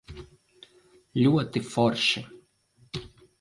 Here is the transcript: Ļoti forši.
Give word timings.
Ļoti 1.25 1.63
forši. 1.75 2.25